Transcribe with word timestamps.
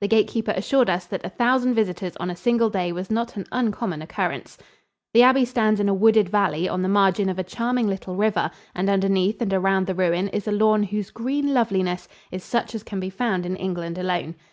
The 0.00 0.08
gatekeeper 0.08 0.52
assured 0.56 0.90
us 0.90 1.06
that 1.06 1.24
a 1.24 1.28
thousand 1.30 1.74
visitors 1.74 2.16
on 2.16 2.28
a 2.28 2.34
single 2.34 2.70
day 2.70 2.90
was 2.90 3.08
not 3.08 3.36
an 3.36 3.46
uncommon 3.52 4.02
occurrence. 4.02 4.58
The 5.14 5.22
abbey 5.22 5.44
stands 5.44 5.78
in 5.78 5.88
a 5.88 5.94
wooded 5.94 6.28
valley 6.28 6.68
on 6.68 6.82
the 6.82 6.88
margin 6.88 7.28
of 7.28 7.38
a 7.38 7.44
charming 7.44 7.86
little 7.86 8.16
river, 8.16 8.50
and 8.74 8.90
underneath 8.90 9.40
and 9.40 9.54
around 9.54 9.86
the 9.86 9.94
ruin 9.94 10.26
is 10.30 10.48
a 10.48 10.50
lawn 10.50 10.82
whose 10.82 11.12
green 11.12 11.54
loveliness 11.54 12.08
is 12.32 12.42
such 12.42 12.74
as 12.74 12.82
can 12.82 12.98
be 12.98 13.10
found 13.10 13.46
in 13.46 13.54
England 13.54 13.96
alone. 13.96 14.34